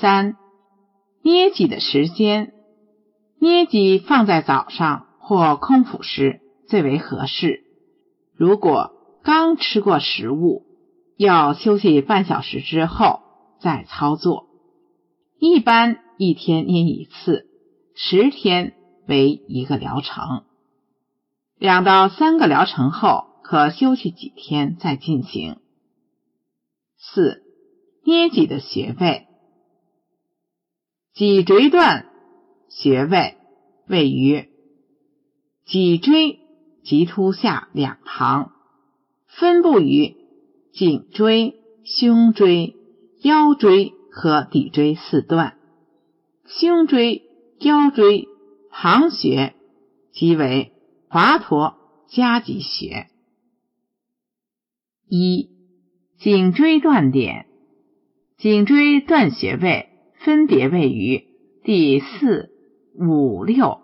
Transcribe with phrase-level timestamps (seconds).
[0.00, 0.36] 三、
[1.22, 2.52] 捏脊的时间，
[3.38, 7.64] 捏脊放在早上或空腹时最为合适。
[8.36, 8.92] 如果
[9.22, 10.64] 刚吃过食物，
[11.16, 13.20] 要休息半小时之后
[13.60, 14.46] 再操作。
[15.38, 17.46] 一般一天捏一次，
[17.94, 18.74] 十天
[19.06, 20.44] 为一个疗程。
[21.58, 25.58] 两到三个疗程后，可休息几天再进行。
[26.96, 27.42] 四、
[28.04, 29.27] 捏脊的穴位，
[31.18, 32.06] 脊椎段
[32.68, 33.38] 穴位
[33.88, 34.48] 位于
[35.66, 36.38] 脊椎
[36.84, 38.52] 棘突下两旁，
[39.26, 40.14] 分布于
[40.72, 42.76] 颈椎、胸椎、
[43.20, 45.58] 腰椎和骶椎四段。
[46.46, 47.24] 胸椎、
[47.58, 48.28] 腰椎
[48.70, 49.56] 旁穴
[50.12, 50.72] 即为。
[51.08, 51.74] 华佗
[52.06, 53.08] 夹脊穴，
[55.08, 55.48] 一
[56.20, 57.46] 颈椎断点，
[58.36, 59.87] 颈椎断穴位
[60.28, 61.24] 分别位于
[61.64, 62.50] 第四、
[62.94, 63.80] 五、六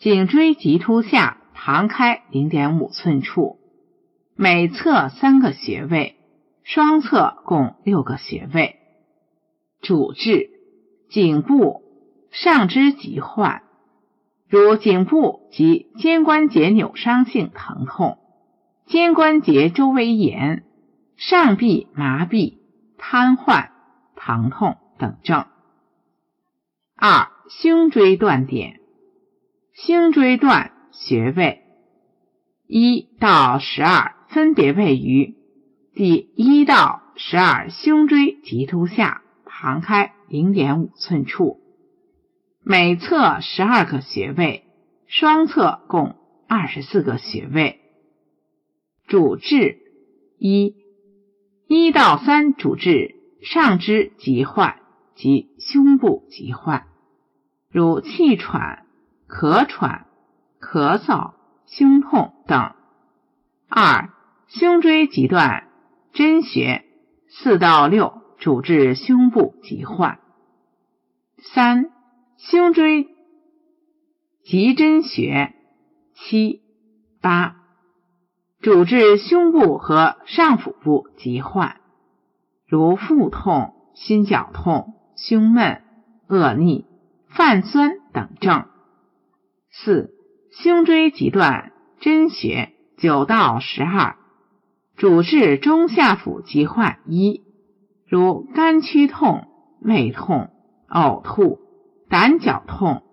[0.00, 3.60] 颈椎棘突下旁开零点五寸处，
[4.34, 6.16] 每侧三个穴位，
[6.64, 8.78] 双侧共六个穴位。
[9.80, 10.50] 主治
[11.08, 11.82] 颈部
[12.32, 13.62] 上肢疾患。
[14.48, 18.18] 如颈部及肩关节扭伤性疼痛、
[18.86, 20.64] 肩关节周围炎、
[21.16, 22.54] 上臂麻痹、
[22.98, 23.68] 瘫痪、
[24.16, 25.44] 疼痛等症。
[27.02, 28.78] 二、胸椎断点，
[29.72, 31.62] 胸椎断穴位
[32.66, 35.34] 一到十二分别位于
[35.94, 41.62] 第一到十二胸椎棘突下旁开零点五寸处。
[42.62, 44.64] 每侧十二个穴位，
[45.06, 46.16] 双侧共
[46.48, 47.80] 二十四个穴位。
[49.06, 49.78] 主治
[50.38, 50.74] 一
[51.66, 54.76] 一到三主治上肢疾患
[55.16, 56.86] 及胸部疾患，
[57.70, 58.84] 如气喘、
[59.28, 60.06] 咳喘、
[60.60, 61.32] 咳嗽、
[61.66, 62.72] 胸痛等。
[63.68, 64.10] 二
[64.48, 65.68] 胸椎疾断
[66.12, 66.84] 真穴
[67.28, 70.18] 四到六主治胸部疾患。
[71.54, 71.92] 三
[72.36, 73.08] 胸椎
[74.42, 75.54] 棘针穴
[76.14, 76.62] 七
[77.20, 77.56] 八，
[78.60, 81.80] 主治胸部和上腹部疾患，
[82.66, 85.82] 如腹痛、心绞痛、胸闷、
[86.26, 86.84] 恶逆、
[87.30, 88.66] 泛酸等症。
[89.70, 90.10] 四
[90.52, 94.16] 胸椎棘断针穴九到十二，
[94.96, 97.42] 主治中下腹疾患一，
[98.06, 99.48] 如肝区痛、
[99.80, 100.50] 胃痛、
[100.88, 101.58] 呕吐。
[102.08, 103.04] 胆绞痛、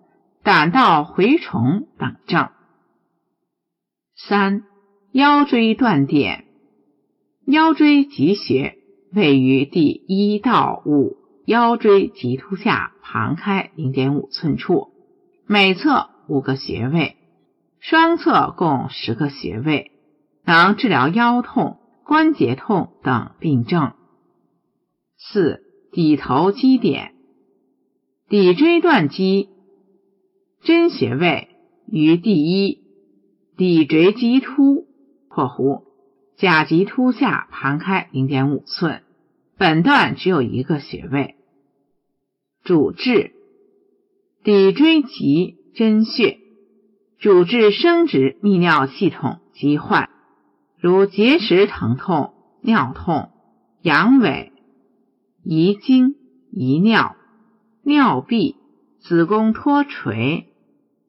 [0.42, 2.48] 胆道蛔虫等症。
[4.16, 4.64] 三、
[5.12, 6.46] 腰椎断点，
[7.46, 8.76] 腰椎棘穴
[9.12, 11.17] 位于第一到五
[11.48, 14.88] 腰椎棘突下旁开零点五寸处，
[15.46, 17.16] 每侧五个穴位，
[17.80, 19.90] 双侧共十个穴位，
[20.44, 23.94] 能治疗腰痛、关节痛等病症。
[25.16, 27.14] 四、骶头肌点。
[28.28, 29.48] 骶椎断肌
[30.62, 31.48] 真穴位
[31.86, 32.82] 于第一
[33.56, 34.84] 骶椎棘突
[35.32, 35.84] （括弧
[36.36, 39.02] 甲棘突下旁开零点五寸），
[39.56, 41.36] 本段只有一个穴位。
[42.68, 43.32] 主治
[44.44, 46.36] 骶椎及真穴，
[47.18, 50.10] 主治生殖泌尿系统疾患，
[50.78, 53.30] 如结石疼痛、尿痛、
[53.80, 54.50] 阳痿、
[55.42, 56.16] 遗精、
[56.50, 57.16] 遗尿。
[57.84, 58.56] 尿闭、
[59.00, 60.52] 子宫脱垂、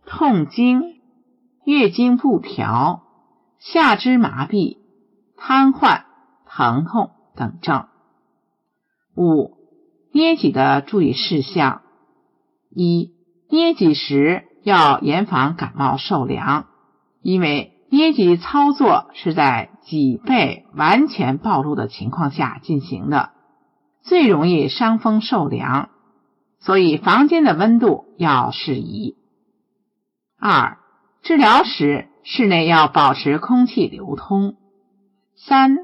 [0.06, 1.02] 痛经、
[1.66, 3.04] 月经不调、
[3.58, 4.78] 下肢麻痹、
[5.36, 6.04] 瘫痪、
[6.46, 7.88] 疼痛等症。
[9.18, 9.59] 五、
[10.12, 11.82] 捏脊的注意事项：
[12.70, 13.12] 一、
[13.50, 16.68] 捏脊时要严防感冒受凉，
[17.22, 23.32] 因为捏脊操作是在脊背完全暴露的情况下进行的，
[24.02, 25.90] 最容易伤风受凉。
[26.60, 29.16] 所以，房间的温度要适宜。
[30.38, 30.78] 二、
[31.22, 34.56] 治疗时室内要保持空气流通。
[35.38, 35.78] 三、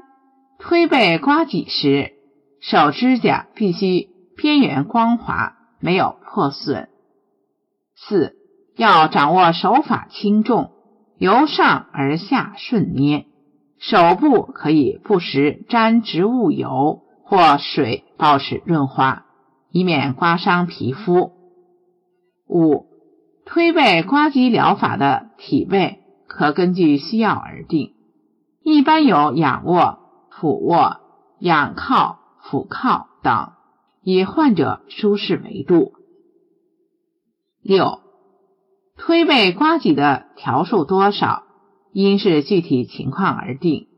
[0.58, 2.12] 推背刮脊时，
[2.60, 6.88] 手指甲必须边缘光滑，没有破损。
[7.94, 8.36] 四、
[8.76, 10.72] 要掌握手法轻重，
[11.18, 13.26] 由上而下顺捏，
[13.78, 19.24] 手部可以不时沾植物油或水，保持润滑。
[19.70, 21.32] 以免刮伤皮肤。
[22.48, 22.86] 五、
[23.44, 27.92] 推背刮脊疗法的体位可根据需要而定，
[28.62, 29.98] 一般有仰卧、
[30.30, 31.00] 俯卧、
[31.40, 33.52] 仰靠、俯靠等，
[34.08, 35.94] 以患者舒适为度。
[37.60, 37.98] 六、
[38.96, 41.42] 推背刮脊的条数多少，
[41.90, 43.88] 因视具体情况而定。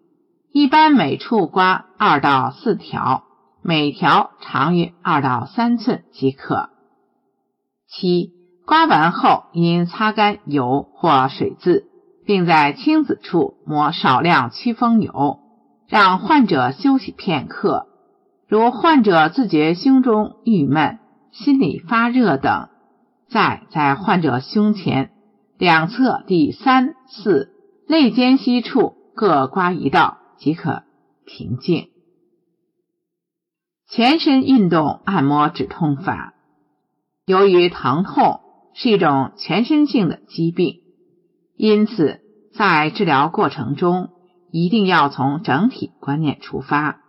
[0.51, 3.25] 一般每处刮二到四条，
[3.61, 6.71] 每条长约二到三寸即可。
[7.87, 8.33] 七、
[8.65, 11.85] 刮完后应擦干油或水渍，
[12.25, 15.39] 并在青紫处抹少量祛风油，
[15.87, 17.89] 让患者休息片刻。
[18.49, 20.99] 如患者自觉胸中郁闷、
[21.33, 22.71] 心里发热等，
[23.29, 25.11] 再在患者胸前
[25.59, 27.53] 两侧第三、四
[27.87, 30.85] 肋间隙处各刮一道，即可
[31.27, 31.89] 平静。
[33.87, 36.33] 全身运动按摩止痛法，
[37.27, 38.41] 由于疼痛
[38.73, 40.81] 是一种全身性的疾病，
[41.55, 42.21] 因此
[42.55, 44.09] 在治疗过程中
[44.51, 47.03] 一定要从整体观念出发。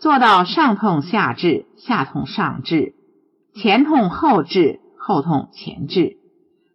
[0.00, 2.94] 做到上痛下治，下痛上治，
[3.54, 6.16] 前痛后治，后痛前治。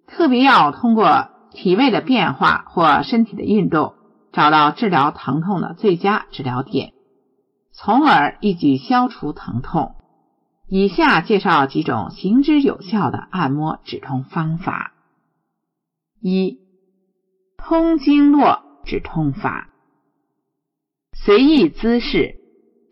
[0.06, 3.96] 特别要通过体位的变化或身体的运动，
[4.32, 6.94] 找到治疗疼痛的最佳治疗点，
[7.72, 9.96] 从而一举消除疼痛。
[10.68, 14.94] 以下介绍几种行之有效的按摩止痛方法：
[16.22, 16.60] 一、
[17.58, 19.70] 通经络止痛法，
[21.14, 22.45] 随意姿势。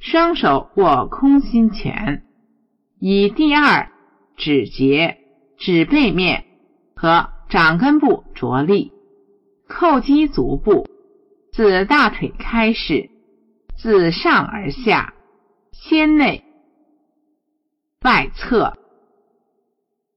[0.03, 2.25] 双手握空心拳，
[2.99, 3.89] 以第二
[4.35, 5.19] 指节、
[5.57, 6.43] 指背面
[6.93, 8.91] 和掌根部着力，
[9.65, 10.85] 叩击足部，
[11.53, 13.11] 自大腿开始，
[13.77, 15.13] 自上而下，
[15.71, 16.43] 先内
[18.01, 18.73] 外侧，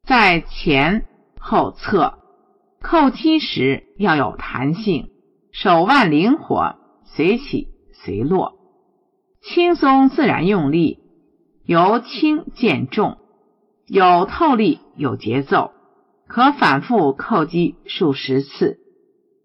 [0.04, 1.06] 在前
[1.38, 2.18] 后侧。
[2.80, 5.10] 叩击时要有弹性，
[5.52, 6.74] 手腕灵活，
[7.04, 8.55] 随起随落。
[9.48, 10.98] 轻松自然用力，
[11.64, 13.16] 由轻渐重，
[13.86, 15.70] 有透力有节奏，
[16.26, 18.80] 可反复叩击数十次，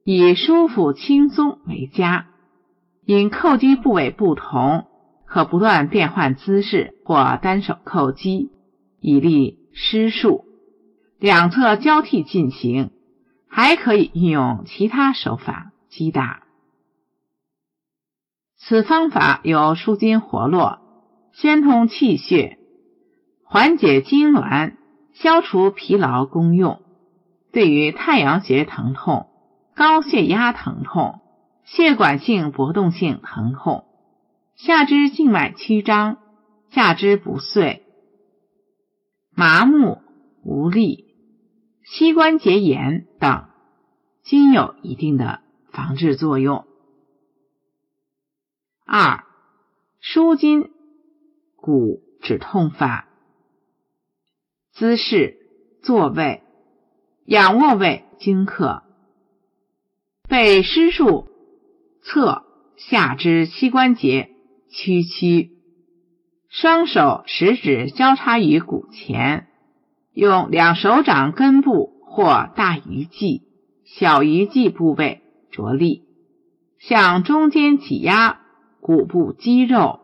[0.04, 2.26] 以舒服轻松为佳。
[3.06, 4.88] 因叩击部位不同，
[5.28, 8.50] 可不断变换姿势或单手叩击，
[9.00, 10.46] 以利施术。
[11.20, 12.90] 两侧交替进行，
[13.48, 16.41] 还可以运用其他手法击打。
[18.64, 20.80] 此方法有舒筋活络、
[21.34, 22.60] 宣通气血、
[23.44, 24.76] 缓解痉挛、
[25.14, 26.80] 消除疲劳功用。
[27.52, 29.28] 对于太阳穴疼痛、
[29.76, 31.22] 高血压疼痛、
[31.66, 33.86] 血管性搏动性疼痛、
[34.56, 36.18] 下肢静脉曲张、
[36.70, 37.84] 下肢不遂、
[39.36, 39.98] 麻木
[40.44, 41.16] 无力、
[41.84, 43.46] 膝关节炎等，
[44.24, 45.40] 均有一定的
[45.72, 46.66] 防治作用。
[48.94, 49.24] 二、
[50.02, 50.70] 舒筋
[51.56, 53.08] 骨止痛法。
[54.74, 55.38] 姿势：
[55.82, 56.44] 坐位，
[57.24, 58.84] 仰卧位，均可。
[60.28, 61.30] 背施术
[62.04, 62.44] 侧
[62.76, 64.32] 下肢膝关节
[64.70, 65.52] 屈曲，
[66.50, 69.48] 双手食指交叉于骨前，
[70.12, 73.44] 用两手掌根部或大鱼际、
[73.86, 76.04] 小鱼际部位着力，
[76.78, 78.41] 向中间挤压。
[78.82, 80.00] 骨部肌肉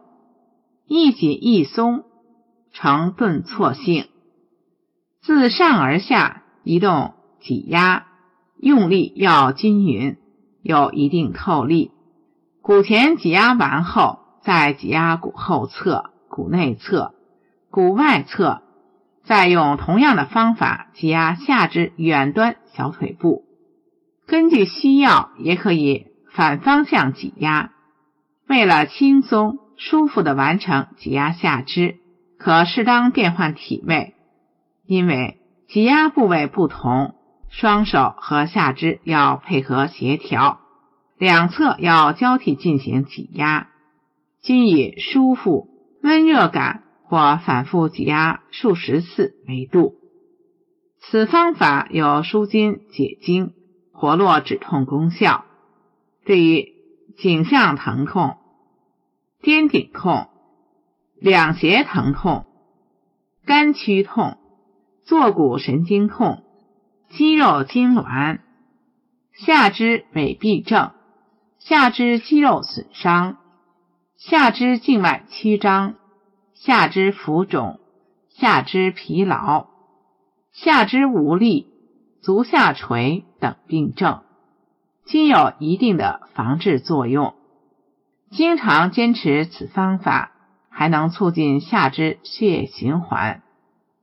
[0.86, 2.04] 一紧一松，
[2.72, 4.06] 呈顿挫性，
[5.22, 8.06] 自上而下移动挤压，
[8.56, 10.18] 用力要均匀，
[10.62, 11.92] 有一定透力。
[12.62, 17.16] 骨前挤压完后，再挤压骨后侧、骨内侧、
[17.72, 18.62] 骨外侧，
[19.24, 23.44] 再用同样的方法挤压下肢远端小腿部。
[24.28, 27.72] 根据需要，也可以反方向挤压。
[28.48, 31.98] 为了轻松舒服的完成挤压下肢，
[32.38, 34.16] 可适当变换体位，
[34.86, 35.38] 因为
[35.68, 37.14] 挤压部位不同，
[37.50, 40.62] 双手和下肢要配合协调，
[41.18, 43.68] 两侧要交替进行挤压，
[44.42, 45.68] 均以舒服、
[46.02, 49.96] 温热感或反复挤压数十次为度。
[51.02, 53.52] 此方法有舒筋解经、
[53.92, 55.44] 活络止痛功效，
[56.24, 56.77] 对于。
[57.18, 58.38] 颈项疼痛、
[59.42, 60.28] 肩颈痛、
[61.20, 62.46] 两胁疼痛、
[63.44, 64.38] 肝区痛、
[65.04, 66.44] 坐骨神经痛、
[67.10, 68.42] 肌肉痉挛、
[69.34, 70.92] 下肢痿痹症、
[71.58, 73.38] 下肢肌肉损伤、
[74.16, 75.96] 下肢静脉曲张、
[76.54, 77.80] 下肢浮肿、
[78.30, 79.66] 下肢疲劳、
[80.52, 81.66] 下肢无力、
[82.22, 84.27] 足下垂等病症。
[85.08, 87.34] 均有一定的防治作用。
[88.30, 90.32] 经常坚持此方法，
[90.70, 93.42] 还能促进下肢血液循环，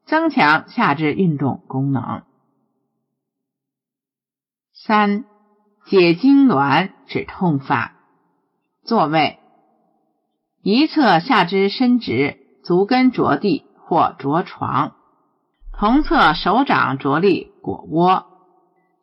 [0.06, 2.22] 增强下肢运动功能。
[4.72, 5.24] 三、
[5.86, 7.92] 解痉挛止痛法。
[8.82, 9.38] 坐位，
[10.62, 14.94] 一侧下肢伸直，足跟着地或着床，
[15.72, 18.26] 同侧手掌着力腘窝。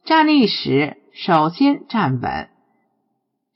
[0.03, 2.50] 站立时，首先站稳，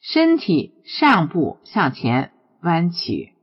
[0.02, 2.32] 身体上部向前
[2.62, 3.34] 弯曲。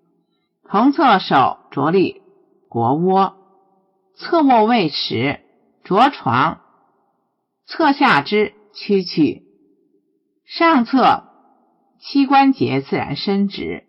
[0.69, 2.23] 同侧手着力
[2.69, 3.37] 腘窝，
[4.15, 5.41] 侧卧位时
[5.83, 6.61] 着床，
[7.67, 9.45] 侧下肢屈曲，
[10.45, 11.25] 上侧
[11.99, 13.85] 膝关节自然伸直，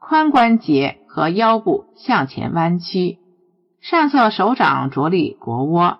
[0.00, 3.18] 髋关节和腰部向前弯曲，
[3.80, 5.98] 上侧手掌着力腘窝。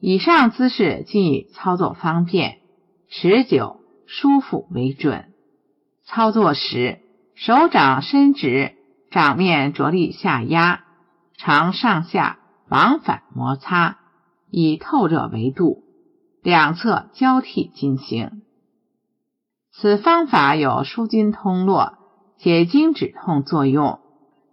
[0.00, 2.58] 以上姿势均以操作方便、
[3.10, 5.32] 持久、舒服为准。
[6.04, 7.00] 操作时，
[7.34, 8.74] 手掌伸直。
[9.10, 10.84] 掌面着力下压，
[11.38, 13.96] 常上下往返摩擦，
[14.50, 15.82] 以透热为度，
[16.42, 18.42] 两侧交替进行。
[19.72, 21.94] 此方法有舒筋通络、
[22.36, 24.00] 解痉止痛作用，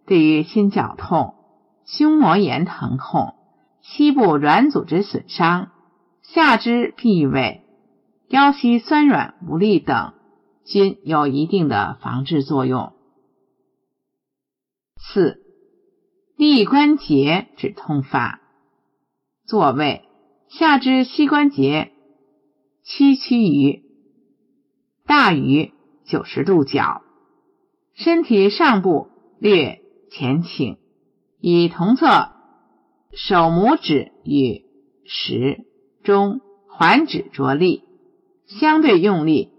[0.06, 1.36] 对于心绞痛、
[1.84, 3.34] 胸膜炎疼痛、
[3.82, 5.72] 膝部软组织损伤、
[6.22, 7.65] 下肢痹位、
[8.28, 10.14] 腰膝酸软无力等，
[10.66, 12.94] 均有一定的防治作用。
[14.98, 15.42] 四、
[16.38, 18.42] 骊关节止痛法。
[19.46, 20.04] 坐位，
[20.50, 21.92] 下肢膝关节
[22.84, 23.84] 屈曲于
[25.06, 25.72] 大于
[26.04, 27.04] 九十度角，
[27.94, 30.78] 身体上部略前倾，
[31.40, 32.32] 以同侧
[33.14, 34.66] 手拇指与
[35.06, 35.64] 食
[36.04, 37.84] 中环指着力，
[38.48, 39.52] 相对用力，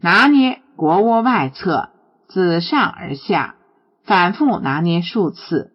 [0.00, 1.90] 拿捏腘窝外侧，
[2.28, 3.56] 自上而下。
[4.04, 5.72] 反复拿捏数次，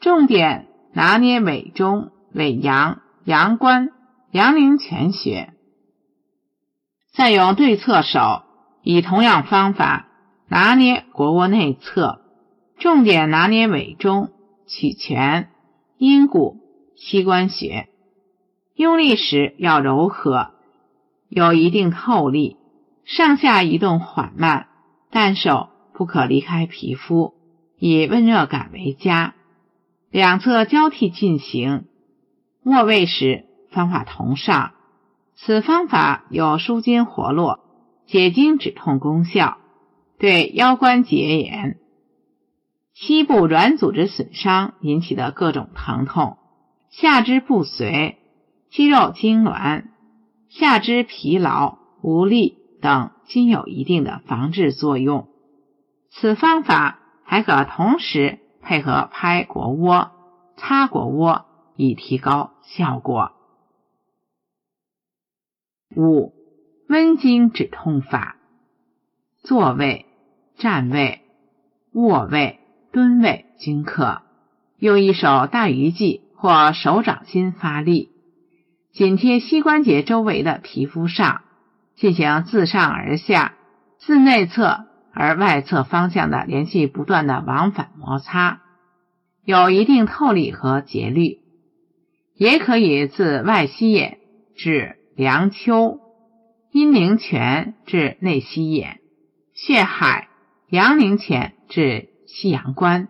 [0.00, 3.92] 重点拿捏尾中、尾阳、阳关、
[4.32, 5.52] 阳陵泉穴。
[7.12, 8.42] 再用对侧手，
[8.82, 10.08] 以同样方法
[10.48, 12.20] 拿捏腘窝内侧，
[12.78, 14.30] 重点拿捏尾中、
[14.66, 15.50] 曲泉、
[15.96, 16.56] 阴谷、
[16.96, 17.88] 膝关穴。
[18.74, 20.50] 用力时要柔和，
[21.28, 22.56] 有一定透力，
[23.04, 24.68] 上下移动缓慢，
[25.10, 27.34] 但手不可离开皮肤。
[27.78, 29.34] 以温热感为佳，
[30.10, 31.84] 两侧交替进行。
[32.64, 34.72] 卧位时方法同上。
[35.34, 37.60] 此方法有舒筋活络、
[38.06, 39.58] 解痉止痛功效，
[40.18, 41.76] 对腰关节炎、
[42.94, 46.38] 膝部软组织损伤引起的各种疼痛、
[46.88, 48.16] 下肢不遂、
[48.70, 49.88] 肌肉痉挛、
[50.58, 55.28] 下肢疲劳无力等，均有一定的防治作用。
[56.10, 57.00] 此方法。
[57.28, 60.12] 还可同时配合拍腘窝、
[60.56, 61.44] 擦腘窝，
[61.74, 63.32] 以提高效果。
[65.96, 66.32] 五、
[66.88, 68.36] 温经止痛法。
[69.42, 70.06] 坐位、
[70.56, 71.22] 站位、
[71.92, 72.60] 卧位、
[72.92, 74.22] 蹲位均可。
[74.78, 78.12] 用一手大鱼际或手掌心发力，
[78.96, 81.42] 紧贴膝关节周围的皮肤上，
[81.96, 83.54] 进行自上而下、
[83.98, 84.86] 自内侧。
[85.18, 88.60] 而外侧方向的连续不断的往返摩擦，
[89.46, 91.38] 有一定透力和节律，
[92.34, 94.18] 也可以自外膝眼
[94.56, 96.00] 至梁丘、
[96.70, 99.00] 阴陵泉至内膝眼、
[99.54, 100.28] 血海、
[100.68, 103.08] 阳陵泉至西阳关，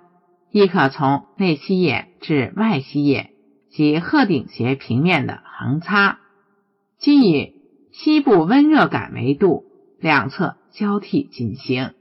[0.52, 3.30] 亦可从内膝眼至外膝眼
[3.76, 6.18] 及鹤顶穴平面的横擦，
[6.98, 7.60] 均以
[7.92, 9.66] 膝部温热感为度，
[10.00, 11.92] 两侧交替进行。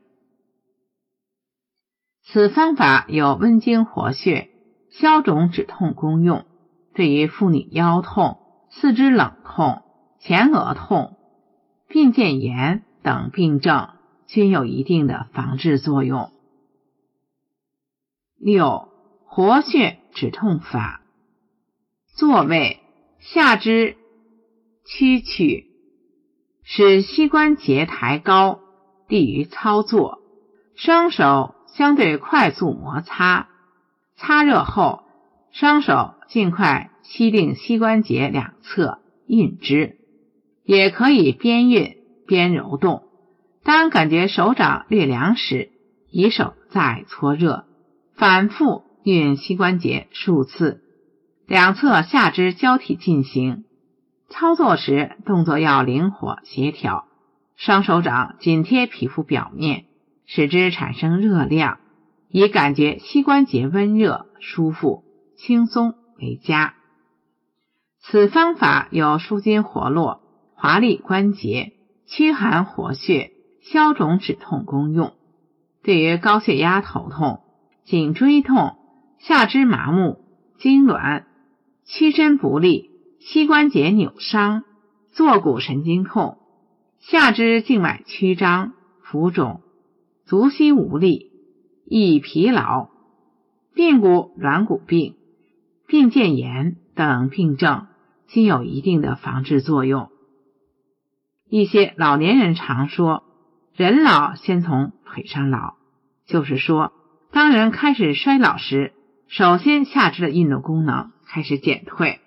[2.23, 4.51] 此方法有温经活血、
[4.89, 6.45] 消肿止痛功用，
[6.93, 8.39] 对于妇女腰痛、
[8.69, 9.81] 四肢冷痛、
[10.21, 11.17] 前额痛、
[11.89, 13.89] 并腱炎等病症
[14.27, 16.31] 均有一定的防治作用。
[18.37, 18.87] 六、
[19.25, 21.01] 活血止痛法。
[22.15, 22.79] 坐位，
[23.19, 23.95] 下肢
[24.85, 25.67] 屈曲，
[26.63, 28.59] 使膝关节抬高，
[29.07, 30.19] 利于操作。
[30.75, 31.53] 双手。
[31.75, 33.49] 相对快速摩擦，
[34.15, 35.03] 擦热后，
[35.51, 39.97] 双手尽快吸定膝关节两侧，运之，
[40.63, 43.03] 也可以边运边揉动。
[43.65, 45.69] 当感觉手掌略凉时，
[46.09, 47.65] 以手再搓热，
[48.13, 50.81] 反复运膝关节数次，
[51.47, 53.65] 两侧下肢交替进行。
[54.29, 57.05] 操作时动作要灵活协调，
[57.55, 59.85] 双手掌紧贴皮肤表面。
[60.27, 61.77] 使之产生热量，
[62.29, 65.03] 以感觉膝关节温热、舒服、
[65.37, 66.73] 轻松为佳。
[67.99, 70.21] 此方法有舒筋活络、
[70.55, 71.73] 华丽关节、
[72.07, 75.13] 驱寒活血、消肿止痛功用。
[75.83, 77.41] 对于高血压、头痛、
[77.83, 78.77] 颈椎痛、
[79.19, 80.25] 下肢麻木、
[80.59, 81.25] 痉挛、
[81.85, 82.89] 屈伸不利、
[83.19, 84.63] 膝关节扭伤、
[85.11, 86.37] 坐骨神经痛、
[86.99, 89.61] 下肢静脉曲张、浮肿、
[90.25, 91.31] 足膝无力、
[91.85, 92.89] 易疲劳、
[93.75, 95.15] 髌骨软骨病、
[95.87, 97.85] 髌腱炎等病症，
[98.27, 100.09] 均有一定的防治作用。
[101.47, 103.23] 一些老年人常说
[103.75, 105.75] ：“人老先从腿上老”，
[106.25, 106.91] 就是说，
[107.31, 108.93] 当人开始衰老时，
[109.27, 112.19] 首先下肢的运动功能开始减退，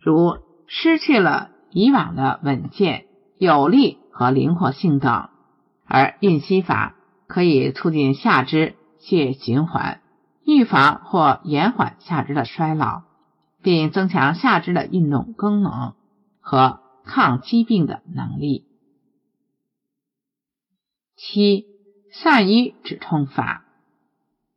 [0.00, 3.06] 如失去了以往的稳健、
[3.38, 5.28] 有力和灵活性等，
[5.86, 8.76] 而运膝法可以促进下肢。
[9.00, 10.00] 血液循环，
[10.46, 13.02] 预防或延缓下肢的衰老，
[13.60, 15.92] 并增强下肢的运动功能
[16.40, 18.64] 和抗疾病的能力。
[21.16, 21.66] 七
[22.14, 23.66] 散瘀止痛法：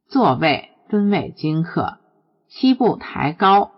[0.07, 1.97] 坐位蹲位均可，
[2.47, 3.71] 膝部抬高，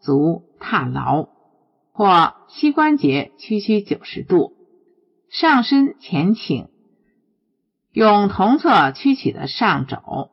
[0.00, 1.28] 足踏牢，
[1.92, 4.52] 或膝关节屈曲九十度，
[5.30, 6.68] 上身前倾。
[7.92, 10.30] 用同侧屈起的上肘，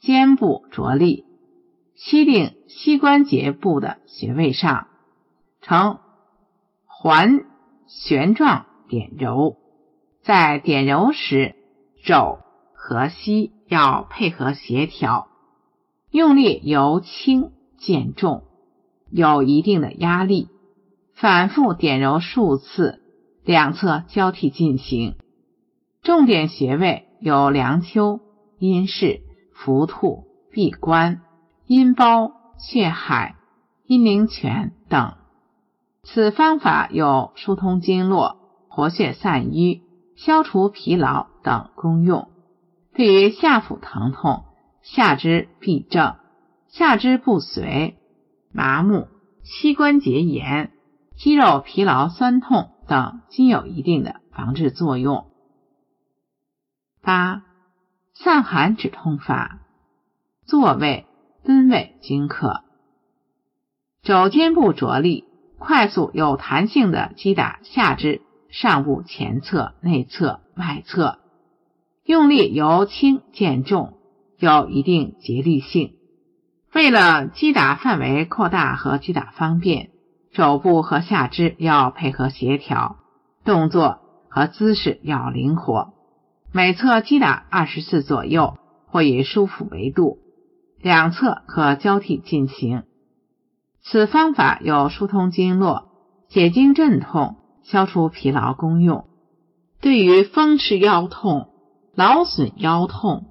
[0.00, 1.24] 肩部着力，
[1.94, 4.88] 膝定膝关节部的穴位上，
[5.60, 6.00] 呈
[6.86, 7.44] 环
[7.86, 9.56] 旋状点揉。
[10.22, 11.54] 在点揉时，
[12.04, 12.40] 肘
[12.74, 15.27] 和膝要配合协调，
[16.10, 18.44] 用力由轻渐重，
[19.10, 20.48] 有一定的压力，
[21.12, 23.02] 反复点揉数次，
[23.44, 25.16] 两侧交替进行。
[26.02, 28.20] 重点穴位有梁丘、
[28.58, 29.20] 阴市、
[29.52, 31.20] 浮兔、闭关、
[31.66, 33.36] 阴包、血海、
[33.86, 35.14] 阴陵泉等。
[36.04, 39.82] 此方法有疏通经络、活血散瘀、
[40.16, 42.28] 消除疲劳等功用。
[42.94, 44.44] 对于下腹疼痛、
[44.82, 46.16] 下肢痹症、
[46.68, 47.96] 下肢不遂、
[48.52, 49.08] 麻木、
[49.42, 50.72] 膝关节炎、
[51.16, 55.26] 肌肉疲劳酸痛等，均有一定的防治作用。
[57.02, 57.42] 八
[58.14, 59.60] 散寒止痛法，
[60.46, 61.06] 坐位、
[61.44, 62.62] 蹲位均可。
[64.02, 65.24] 肘肩部着力，
[65.58, 71.18] 快速有弹性的击打下肢上部前侧、内侧、外侧，
[72.04, 73.97] 用力由轻渐重，
[74.38, 75.94] 有一定节律性。
[76.72, 79.90] 为了击打范围扩大和击打方便，
[80.32, 82.96] 肘部和下肢要配合协调，
[83.44, 83.98] 动作
[84.28, 85.94] 和姿势要灵活。
[86.52, 90.18] 每侧击打二十次左右，或以舒腹为度，
[90.80, 92.84] 两侧可交替进行。
[93.82, 95.88] 此方法有疏通经络、
[96.28, 99.06] 解经镇痛、消除疲劳功用。
[99.80, 101.48] 对于风湿腰痛、
[101.94, 103.26] 劳损腰痛、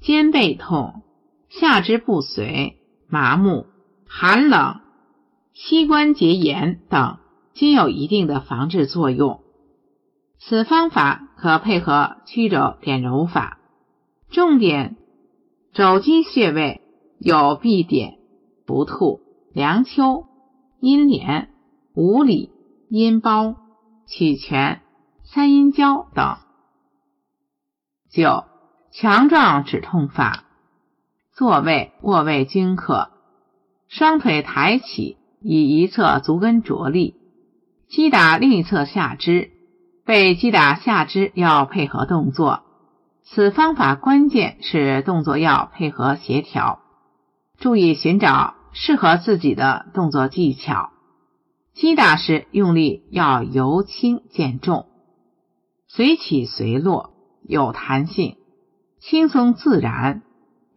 [0.00, 1.02] 肩背痛、
[1.48, 3.66] 下肢不遂、麻木、
[4.06, 4.80] 寒冷、
[5.52, 7.18] 膝关节炎等，
[7.52, 9.42] 均有一定的防治作用。
[10.38, 13.58] 此方法可配合曲肘点揉法，
[14.30, 14.96] 重点
[15.74, 16.80] 肘筋穴位
[17.18, 18.16] 有臂点、
[18.66, 19.20] 浮兔、
[19.52, 20.24] 梁丘、
[20.80, 21.50] 阴廉、
[21.94, 22.50] 五里、
[22.88, 23.56] 阴包、
[24.06, 24.80] 曲泉、
[25.24, 26.38] 三阴交等。
[28.10, 28.44] 九
[28.92, 30.44] 强壮止痛法，
[31.32, 33.10] 坐位、卧位均可，
[33.88, 37.14] 双腿抬起，以一侧足跟着力，
[37.88, 39.52] 击打另一侧下肢。
[40.04, 42.62] 被击打下肢要配合动作，
[43.22, 46.80] 此方法关键是动作要配合协调，
[47.58, 50.90] 注意寻找适合自己的动作技巧。
[51.74, 54.86] 击打时用力要由轻渐重，
[55.86, 57.12] 随起随落，
[57.46, 58.36] 有弹性，
[59.00, 60.22] 轻松自然。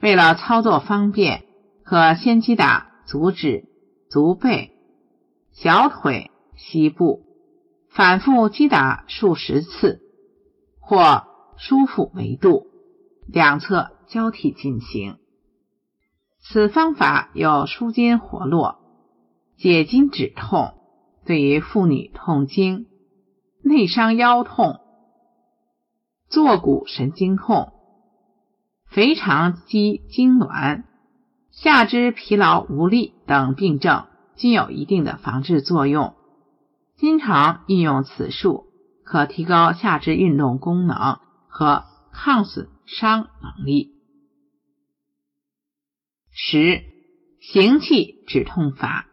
[0.01, 1.45] 为了操作方便，
[1.83, 3.65] 可先击打足趾、
[4.09, 4.71] 足背、
[5.51, 7.23] 小腿、膝部。
[7.89, 10.01] 反复击打数十次，
[10.79, 12.65] 或舒腹为度，
[13.27, 15.17] 两侧交替进行。
[16.41, 18.79] 此方法有舒筋活络、
[19.57, 20.73] 解筋止痛，
[21.23, 22.87] 对于妇女痛经、
[23.61, 24.79] 内伤腰痛、
[26.27, 27.73] 坐骨神经痛、
[28.93, 30.83] 腓肠肌痉挛、
[31.49, 36.13] 下肢疲劳无力等病症，均有一定的防治作用。
[36.95, 38.67] 经常运用此术，
[39.03, 43.89] 可提高下肢运动功能和抗损伤能力。
[46.29, 46.83] 十、
[47.41, 49.07] 行气止痛法：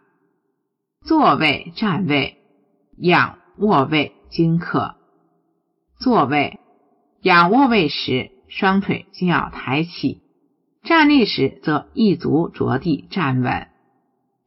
[1.06, 2.36] 坐位、站位、
[2.98, 4.96] 仰卧位均可。
[5.98, 6.60] 坐位、
[7.22, 10.20] 仰卧位时，双腿均要抬起；
[10.82, 13.68] 站立时，则一足着地站稳，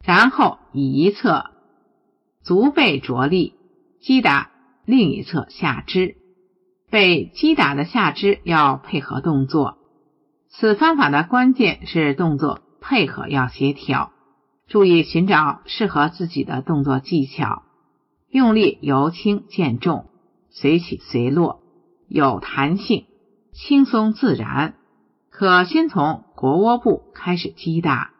[0.04, 1.50] 然后以一侧
[2.42, 3.54] 足背着力
[4.00, 4.50] 击打
[4.84, 6.16] 另一侧下肢。
[6.90, 9.78] 被击打的下肢要配合动作。
[10.48, 14.12] 此方法的关键是动作配合要协调，
[14.68, 17.64] 注意寻找适合自己的动作技巧，
[18.28, 20.06] 用力由轻渐重。
[20.50, 21.62] 随起随落，
[22.06, 23.06] 有弹性，
[23.54, 24.74] 轻松自然。
[25.30, 28.10] 可先从腘窝部开始击打，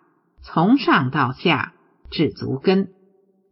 [0.43, 1.75] 从上到下
[2.11, 2.89] 至足跟，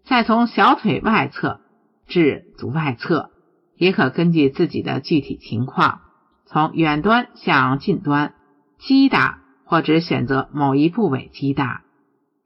[0.04, 1.60] 再从小腿外侧
[2.06, 3.30] 至足外侧。
[3.76, 6.02] 也可根据自己的具体情况，
[6.46, 8.34] 从远端向近端
[8.78, 11.82] 击打，或者选择某一部位击打，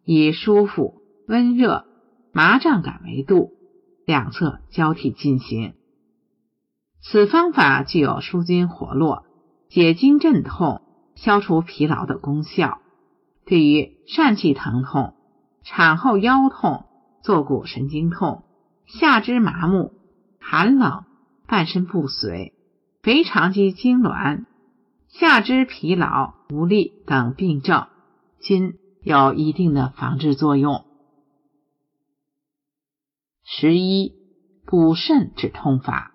[0.04, 1.84] 以舒服、温热、
[2.32, 3.52] 麻胀感为度，
[4.06, 5.74] 两侧交替进行。
[7.02, 9.25] 此方法具有舒筋活络、
[9.68, 10.82] 解经镇痛、
[11.14, 12.80] 消除疲劳的功效。
[13.44, 15.14] 对于疝气疼痛、
[15.62, 16.86] 产后腰痛、
[17.22, 18.44] 坐骨神经痛、
[18.86, 19.92] 下肢麻木、
[20.40, 21.04] 寒冷、
[21.46, 22.54] 半身不遂、
[23.02, 24.46] 腓肠肌痉挛、
[25.08, 27.86] 下肢疲劳无力等病症，
[28.40, 30.84] 均有一定的防治作用。
[33.44, 34.12] 十一
[34.64, 36.12] 补肾止痛法。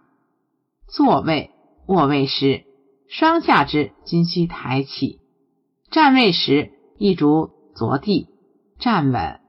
[0.88, 1.52] 坐位、
[1.88, 2.66] 卧位时，
[3.12, 5.20] 双下肢均需抬起；
[5.92, 8.30] 站位时，一足着地
[8.80, 9.42] 站稳，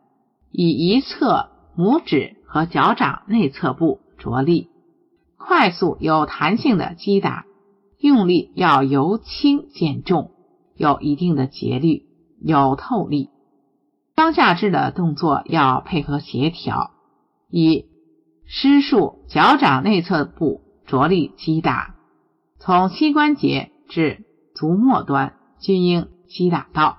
[0.51, 4.69] 以一侧拇指和脚掌内侧部着力，
[5.37, 7.45] 快速有弹性的击打，
[8.01, 10.33] 用力要由轻渐重，
[10.75, 12.07] 有一定的节律，
[12.41, 13.31] 有透力。
[14.17, 16.91] 双下肢的动作要配合协调，
[17.49, 17.87] 以
[18.45, 20.63] 施术脚掌内侧部。
[20.85, 21.92] 着力击打，
[22.65, 26.99] 从膝关节至足末端均应击打到，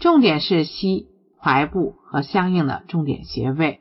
[0.00, 1.06] 重点是膝、
[1.40, 3.78] 踝部和相应的重点穴位，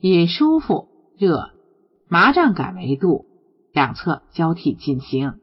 [0.00, 1.50] 以舒服、热、
[2.08, 3.26] 麻胀感为度，
[3.72, 5.34] 两侧交替进行。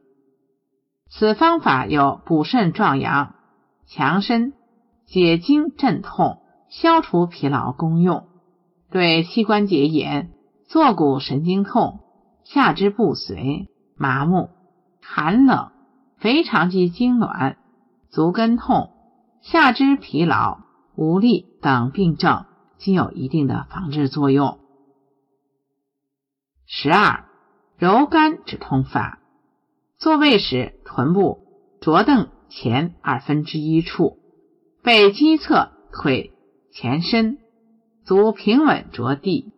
[1.09, 3.35] 此方法有补肾壮阳、
[3.87, 4.51] 强身、
[5.05, 8.27] 解经镇痛、消除疲劳功用，
[8.91, 10.31] 对膝关节炎、
[10.67, 12.01] 坐骨神经痛。
[12.43, 14.49] 下肢不遂、麻木、
[15.11, 15.71] 寒冷、
[16.19, 17.55] 腓肠肌痉挛、
[18.11, 18.91] 足跟痛、
[19.41, 20.59] 下肢疲劳
[20.95, 22.45] 无力等病症，
[22.77, 24.59] 均有一定的防治作用。
[26.67, 27.25] 十二、
[27.79, 29.17] 揉肝止痛法。
[29.97, 31.39] 坐位时，臀部
[31.81, 34.19] 着凳前二分之一处，
[34.83, 36.33] 背肌侧腿
[36.71, 37.39] 前伸，
[38.05, 39.51] 足平稳着地，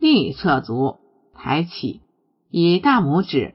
[0.00, 0.96] 另一侧足
[1.32, 2.02] 抬起。
[2.50, 3.54] 以大拇指、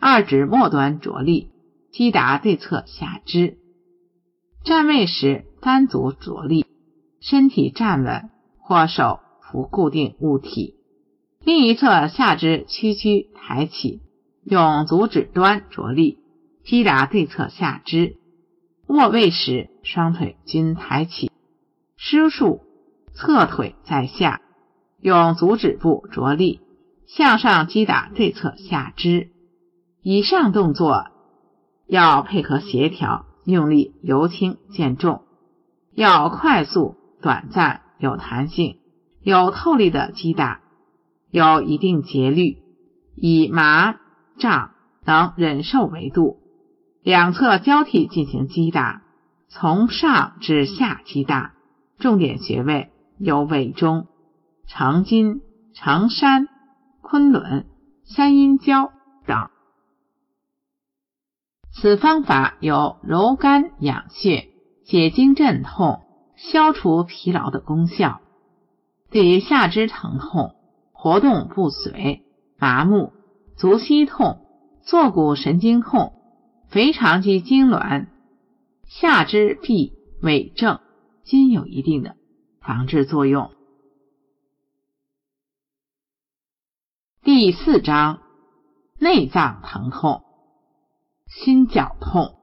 [0.00, 1.50] 二指末端着力
[1.92, 3.58] 击打对侧下肢。
[4.64, 6.64] 站位时，单足着力，
[7.20, 10.76] 身体站稳，或手扶固定物体，
[11.44, 14.00] 另一侧下肢屈曲抬起，
[14.42, 16.18] 用足趾端着力
[16.64, 18.16] 击打对侧下肢。
[18.86, 21.30] 卧位时，双腿均抬起，
[21.98, 22.62] 施术
[23.12, 24.40] 侧腿在下，
[25.02, 26.62] 用足趾部着力。
[27.06, 29.29] 向上击打对侧下肢，
[30.02, 31.06] 以上动作
[31.86, 35.22] 要配合协调，用力由轻渐重，
[35.94, 38.78] 要快速、短暂、有弹性、
[39.22, 40.60] 有透力的击打，
[41.30, 42.58] 有一定节律，
[43.14, 43.96] 以麻、
[44.38, 44.70] 胀
[45.04, 46.38] 等忍受为度，
[47.02, 49.02] 两侧交替进行击打，
[49.48, 51.52] 从上至下击打，
[51.98, 54.06] 重点穴位有尾中、
[54.66, 55.40] 承筋、
[55.74, 56.48] 承山。
[57.02, 57.66] 昆仑、
[58.04, 58.92] 三阴交
[59.26, 59.50] 等，
[61.72, 64.48] 此方法有柔肝养血、
[64.84, 66.02] 解经镇痛、
[66.36, 68.20] 消除疲劳的功效。
[69.10, 70.54] 对于下肢疼痛、
[70.92, 72.24] 活动不遂、
[72.58, 73.12] 麻木、
[73.56, 74.46] 足膝痛、
[74.82, 76.12] 坐骨神经痛、
[76.68, 78.06] 腓肠肌痉挛、
[78.86, 80.80] 下肢痹痿症，
[81.24, 82.16] 均有一定的
[82.60, 83.50] 防治作用。
[87.22, 88.22] 第四章
[88.98, 90.24] 内脏疼痛，
[91.30, 92.34] 心绞痛。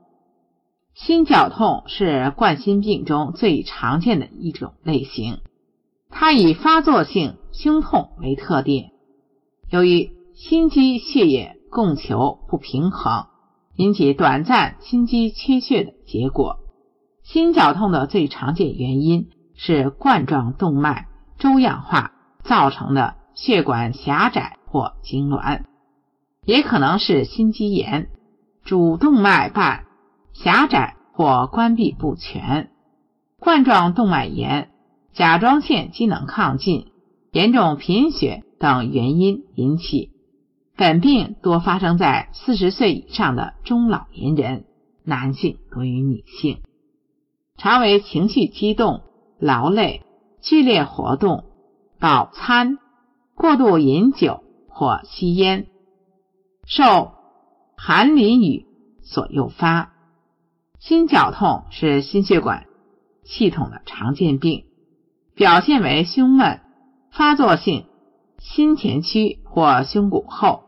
[0.94, 5.40] 心绞痛是冠心病中最常见的一种类型，
[6.10, 8.92] 它以发作性胸痛为特点。
[9.70, 13.26] 由于心肌血液供求不平衡，
[13.76, 16.60] 引起短暂心肌缺血的结果。
[17.24, 25.64] 心绞痛的最常见原因是冠状动脉粥样化造成的血管狭窄或痉挛，
[26.46, 28.10] 也可能是心肌炎、
[28.68, 29.86] 主动脉瓣
[30.34, 32.70] 狭窄或关闭不全、
[33.40, 34.72] 冠状动脉炎、
[35.14, 36.92] 甲状腺机能亢进、
[37.32, 40.12] 严重贫血等原因引起。
[40.76, 44.66] 本病多发生在四十岁以上的中老年人，
[45.06, 46.60] 男性多于女性。
[47.56, 49.02] 常为情绪激动、
[49.40, 50.04] 劳累、
[50.42, 51.46] 剧烈活动、
[52.02, 52.80] 饱餐、
[53.34, 55.68] 过度饮酒或吸烟、
[56.66, 57.14] 受
[57.78, 58.66] 寒淋雨
[59.02, 59.94] 所诱发。
[60.80, 62.66] 心绞痛是心血管
[63.24, 64.66] 系统的常见病，
[65.36, 66.60] 表现为胸闷、
[67.12, 67.86] 发作性
[68.40, 70.64] 心前区或胸骨后。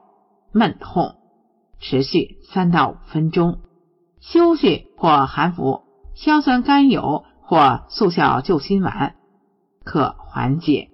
[0.52, 1.16] 闷痛，
[1.80, 3.60] 持续三到五分钟，
[4.20, 5.84] 休息或含服
[6.16, 9.16] 硝酸甘油或速效救心丸
[9.84, 10.90] 可缓解。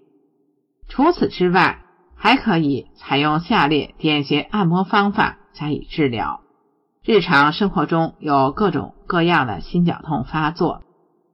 [0.90, 6.42] 除此之外，还可以采用下列点穴按摩方法加以治疗。
[7.04, 10.84] 日常生活中有各种各样的心绞痛发作，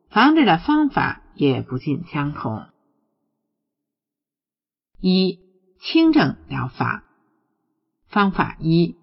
[0.10, 2.66] 防治的方法也不尽相同。
[5.00, 5.40] 一
[5.82, 7.04] 轻症疗法。
[8.08, 8.98] 方法一：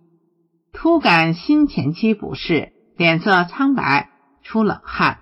[0.73, 4.11] 突感心前区不适，脸色苍白，
[4.43, 5.21] 出冷汗，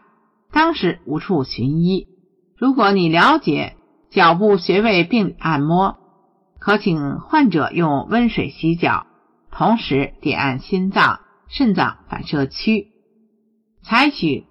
[0.51, 2.09] 当时无处寻医。
[2.57, 3.77] 如果你了解
[4.11, 5.99] 脚部穴位病理按摩，
[6.59, 9.06] 可请患者用温水洗脚，
[9.57, 12.93] 同时点按心脏、肾脏反射区，
[13.83, 14.47] 采取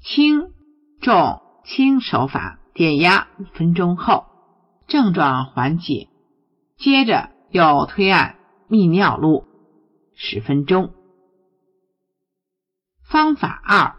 [0.00, 0.52] 轻、
[1.00, 4.26] 重、轻手法点压五分钟后，
[4.86, 6.08] 症状缓解，
[6.76, 8.36] 接着又推按。
[8.68, 9.48] 泌尿路
[10.14, 10.94] 十分钟。
[13.02, 13.96] 方法二：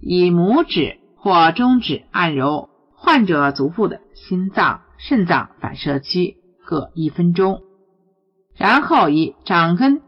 [0.00, 7.62] 以拇指或中指按揉患者足部的心脏、肾脏反射区各一分钟，
[8.56, 10.02] 然后以掌根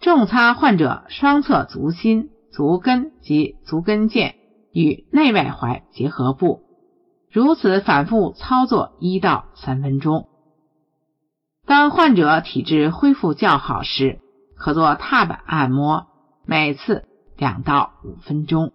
[0.00, 4.34] 重擦患者双侧足心、足跟及足跟腱
[4.72, 6.60] 与内外踝结合部，
[7.30, 10.28] 如此反复操作一到三分钟。
[11.64, 14.20] 当患者体质恢复较好时，
[14.56, 16.06] 可做踏板按摩，
[16.44, 17.04] 每次
[17.36, 18.72] 两到五分钟。